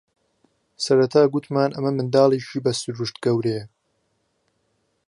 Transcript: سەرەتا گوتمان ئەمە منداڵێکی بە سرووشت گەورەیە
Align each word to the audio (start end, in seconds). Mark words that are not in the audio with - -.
سەرەتا 0.85 1.21
گوتمان 1.33 1.71
ئەمە 1.75 1.91
منداڵێکی 1.97 2.63
بە 2.65 2.71
سرووشت 2.79 3.15
گەورەیە 3.25 3.65